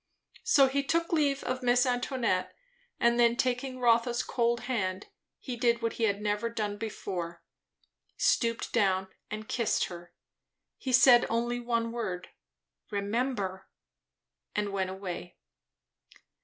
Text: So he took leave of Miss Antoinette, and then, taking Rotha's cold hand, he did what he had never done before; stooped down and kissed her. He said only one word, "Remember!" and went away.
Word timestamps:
So 0.43 0.67
he 0.67 0.81
took 0.81 1.13
leave 1.13 1.43
of 1.43 1.61
Miss 1.61 1.85
Antoinette, 1.85 2.55
and 2.99 3.19
then, 3.19 3.35
taking 3.35 3.77
Rotha's 3.77 4.23
cold 4.23 4.61
hand, 4.61 5.05
he 5.37 5.55
did 5.55 5.83
what 5.83 5.93
he 5.93 6.05
had 6.05 6.23
never 6.23 6.49
done 6.49 6.75
before; 6.77 7.43
stooped 8.17 8.73
down 8.73 9.09
and 9.29 9.47
kissed 9.47 9.83
her. 9.89 10.11
He 10.79 10.91
said 10.91 11.27
only 11.29 11.59
one 11.59 11.91
word, 11.91 12.29
"Remember!" 12.89 13.67
and 14.55 14.69
went 14.73 14.89
away. 14.89 15.37